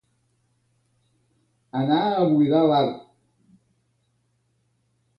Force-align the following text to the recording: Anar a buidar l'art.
Anar 1.81 1.99
a 2.15 2.25
buidar 2.33 2.65
l'art. 2.73 3.07